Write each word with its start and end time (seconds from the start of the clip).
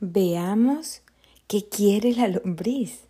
Veamos 0.00 1.02
qué 1.48 1.68
quiere 1.68 2.12
la 2.12 2.28
lombriz. 2.28 3.00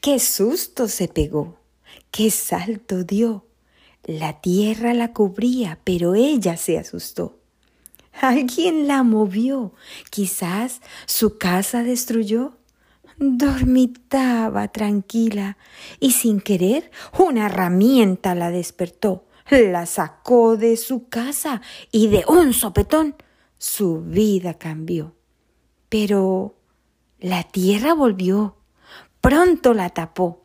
Qué 0.00 0.18
susto 0.18 0.88
se 0.88 1.06
pegó, 1.06 1.56
qué 2.10 2.32
salto 2.32 3.04
dio. 3.04 3.46
La 4.02 4.40
tierra 4.40 4.92
la 4.92 5.12
cubría, 5.12 5.78
pero 5.84 6.16
ella 6.16 6.56
se 6.56 6.78
asustó. 6.78 7.38
Alguien 8.20 8.88
la 8.88 9.04
movió, 9.04 9.72
quizás 10.10 10.80
su 11.06 11.38
casa 11.38 11.84
destruyó. 11.84 12.58
Dormitaba 13.18 14.66
tranquila 14.66 15.58
y 16.00 16.10
sin 16.10 16.40
querer 16.40 16.90
una 17.16 17.46
herramienta 17.46 18.34
la 18.34 18.50
despertó, 18.50 19.28
la 19.48 19.86
sacó 19.86 20.56
de 20.56 20.76
su 20.76 21.08
casa 21.08 21.62
y 21.92 22.08
de 22.08 22.24
un 22.26 22.52
sopetón 22.52 23.14
su 23.58 24.00
vida 24.00 24.54
cambió. 24.54 25.14
Pero 25.92 26.54
la 27.20 27.42
tierra 27.42 27.92
volvió, 27.92 28.56
pronto 29.20 29.74
la 29.74 29.90
tapó. 29.90 30.40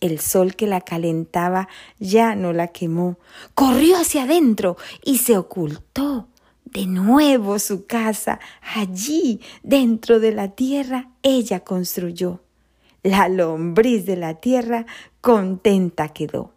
El 0.00 0.18
sol 0.18 0.56
que 0.56 0.66
la 0.66 0.80
calentaba 0.80 1.68
ya 2.00 2.34
no 2.34 2.52
la 2.52 2.66
quemó. 2.66 3.16
Corrió 3.54 3.98
hacia 3.98 4.24
adentro 4.24 4.76
y 5.04 5.18
se 5.18 5.38
ocultó. 5.38 6.26
De 6.64 6.86
nuevo 6.86 7.60
su 7.60 7.86
casa, 7.86 8.40
allí, 8.74 9.40
dentro 9.62 10.18
de 10.18 10.32
la 10.32 10.48
tierra, 10.56 11.10
ella 11.22 11.60
construyó. 11.60 12.42
La 13.04 13.28
lombriz 13.28 14.06
de 14.06 14.16
la 14.16 14.40
tierra 14.40 14.86
contenta 15.20 16.08
quedó. 16.08 16.52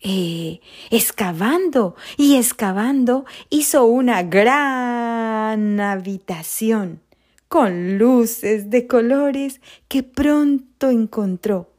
Eh, 0.00 0.60
excavando 0.90 1.96
y 2.16 2.36
excavando 2.36 3.24
hizo 3.50 3.86
una 3.86 4.22
gran 4.22 5.80
habitación 5.80 7.00
con 7.48 7.98
luces 7.98 8.70
de 8.70 8.86
colores 8.86 9.60
que 9.88 10.02
pronto 10.02 10.90
encontró. 10.90 11.70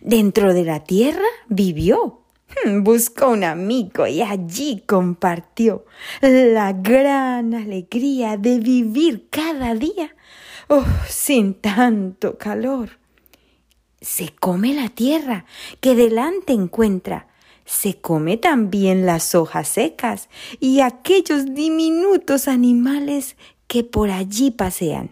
Dentro 0.00 0.54
de 0.54 0.64
la 0.64 0.84
tierra 0.84 1.26
vivió. 1.48 2.20
Hmm, 2.64 2.82
buscó 2.82 3.28
un 3.30 3.44
amigo 3.44 4.06
y 4.06 4.22
allí 4.22 4.82
compartió 4.86 5.84
la 6.20 6.72
gran 6.72 7.54
alegría 7.54 8.36
de 8.36 8.58
vivir 8.58 9.28
cada 9.30 9.74
día 9.74 10.14
oh, 10.70 10.84
sin 11.08 11.54
tanto 11.54 12.38
calor. 12.38 12.98
Se 14.00 14.30
come 14.34 14.74
la 14.74 14.88
tierra 14.88 15.44
que 15.80 15.94
delante 15.94 16.54
encuentra, 16.54 17.28
se 17.66 18.00
come 18.00 18.36
también 18.36 19.04
las 19.06 19.34
hojas 19.34 19.68
secas 19.68 20.28
y 20.58 20.80
aquellos 20.80 21.54
diminutos 21.54 22.48
animales 22.48 23.36
que 23.70 23.84
por 23.84 24.10
allí 24.10 24.50
pasean. 24.50 25.10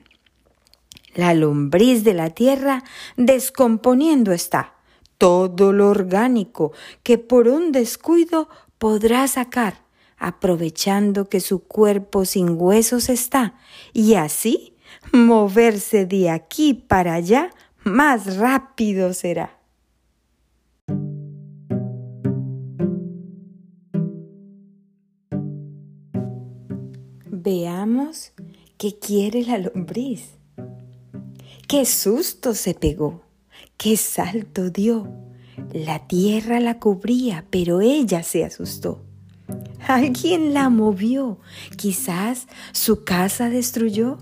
La 1.14 1.32
lombriz 1.32 2.02
de 2.02 2.12
la 2.12 2.30
tierra 2.30 2.82
descomponiendo 3.16 4.32
está 4.32 4.74
todo 5.16 5.72
lo 5.72 5.88
orgánico 5.88 6.72
que 7.04 7.18
por 7.18 7.46
un 7.46 7.70
descuido 7.70 8.48
podrá 8.78 9.28
sacar, 9.28 9.82
aprovechando 10.16 11.28
que 11.28 11.38
su 11.38 11.60
cuerpo 11.60 12.24
sin 12.24 12.60
huesos 12.60 13.08
está, 13.08 13.54
y 13.92 14.14
así 14.14 14.74
moverse 15.12 16.04
de 16.04 16.28
aquí 16.28 16.74
para 16.74 17.14
allá 17.14 17.50
más 17.84 18.38
rápido 18.38 19.14
será. 19.14 19.56
Veamos 27.30 28.32
qué 28.78 28.96
quiere 28.96 29.42
la 29.42 29.58
lombriz. 29.58 30.38
Qué 31.66 31.84
susto 31.84 32.54
se 32.54 32.74
pegó, 32.74 33.22
qué 33.76 33.96
salto 33.96 34.70
dio. 34.70 35.12
La 35.72 36.06
tierra 36.06 36.60
la 36.60 36.78
cubría, 36.78 37.44
pero 37.50 37.80
ella 37.80 38.22
se 38.22 38.44
asustó. 38.44 39.02
Alguien 39.86 40.54
la 40.54 40.68
movió, 40.70 41.40
quizás 41.76 42.46
su 42.72 43.04
casa 43.04 43.50
destruyó. 43.50 44.18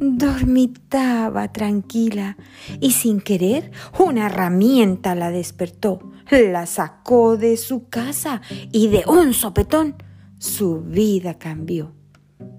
Dormitaba 0.00 1.52
tranquila 1.52 2.36
y 2.80 2.92
sin 2.92 3.20
querer 3.20 3.70
una 4.00 4.26
herramienta 4.26 5.14
la 5.14 5.30
despertó, 5.30 6.10
la 6.30 6.66
sacó 6.66 7.36
de 7.36 7.56
su 7.56 7.88
casa 7.88 8.40
y 8.72 8.88
de 8.88 9.04
un 9.06 9.34
sopetón 9.34 9.94
su 10.38 10.80
vida 10.80 11.38
cambió. 11.38 11.92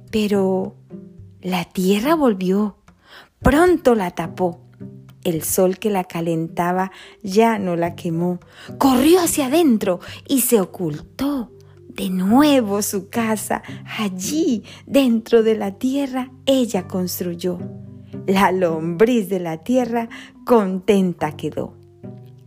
Pero 0.10 0.78
la 1.44 1.66
tierra 1.66 2.16
volvió, 2.16 2.78
pronto 3.40 3.96
la 3.96 4.12
tapó. 4.12 4.62
El 5.26 5.44
sol 5.44 5.78
que 5.78 5.90
la 5.90 6.06
calentaba 6.06 6.92
ya 7.22 7.60
no 7.60 7.76
la 7.76 7.96
quemó. 7.96 8.40
Corrió 8.78 9.20
hacia 9.20 9.48
adentro 9.48 10.00
y 10.28 10.42
se 10.42 10.62
ocultó. 10.62 11.52
De 11.90 12.10
nuevo 12.10 12.82
su 12.82 13.10
casa, 13.10 13.62
allí, 14.00 14.64
dentro 14.88 15.44
de 15.44 15.56
la 15.56 15.72
tierra, 15.72 16.32
ella 16.46 16.88
construyó. 16.88 17.60
La 18.26 18.52
lombriz 18.52 19.28
de 19.30 19.40
la 19.40 19.58
tierra 19.58 20.10
contenta 20.46 21.36
quedó. 21.36 21.76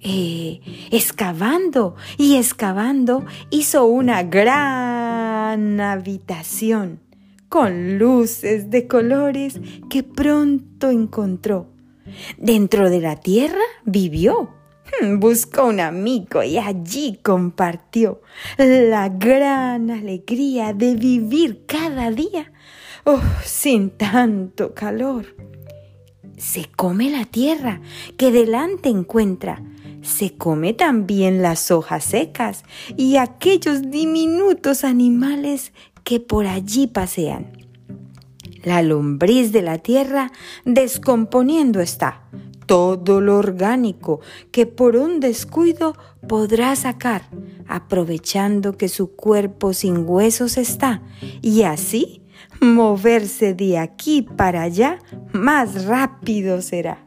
Eh, 0.00 0.60
excavando 0.90 1.96
y 2.16 2.36
excavando 2.36 3.24
hizo 3.50 3.84
una 3.86 4.22
gran 4.22 5.80
habitación 5.80 7.05
con 7.56 7.96
luces 7.96 8.68
de 8.68 8.86
colores 8.86 9.58
que 9.88 10.02
pronto 10.02 10.90
encontró. 10.90 11.68
Dentro 12.36 12.90
de 12.90 13.00
la 13.00 13.16
tierra 13.16 13.62
vivió. 13.86 14.50
Hmm, 15.00 15.18
buscó 15.20 15.68
un 15.68 15.80
amigo 15.80 16.42
y 16.42 16.58
allí 16.58 17.18
compartió 17.22 18.20
la 18.58 19.08
gran 19.08 19.90
alegría 19.90 20.74
de 20.74 20.96
vivir 20.96 21.64
cada 21.64 22.10
día 22.10 22.52
oh, 23.04 23.22
sin 23.42 23.88
tanto 23.88 24.74
calor. 24.74 25.34
Se 26.36 26.66
come 26.66 27.08
la 27.08 27.24
tierra 27.24 27.80
que 28.18 28.32
delante 28.32 28.90
encuentra, 28.90 29.62
se 30.02 30.36
come 30.36 30.74
también 30.74 31.40
las 31.40 31.70
hojas 31.70 32.04
secas 32.04 32.64
y 32.98 33.16
aquellos 33.16 33.90
diminutos 33.90 34.84
animales 34.84 35.72
que 36.06 36.20
por 36.20 36.46
allí 36.46 36.86
pasean. 36.86 37.50
La 38.62 38.80
lombriz 38.80 39.50
de 39.50 39.60
la 39.60 39.78
tierra 39.78 40.30
descomponiendo 40.64 41.80
está 41.80 42.22
todo 42.66 43.20
lo 43.20 43.36
orgánico 43.36 44.20
que 44.52 44.66
por 44.66 44.96
un 44.96 45.18
descuido 45.18 45.96
podrá 46.28 46.76
sacar, 46.76 47.28
aprovechando 47.66 48.76
que 48.76 48.88
su 48.88 49.16
cuerpo 49.16 49.72
sin 49.72 50.08
huesos 50.08 50.56
está, 50.58 51.02
y 51.42 51.62
así 51.62 52.22
moverse 52.60 53.54
de 53.54 53.78
aquí 53.78 54.22
para 54.22 54.62
allá 54.62 55.00
más 55.32 55.86
rápido 55.86 56.62
será. 56.62 57.05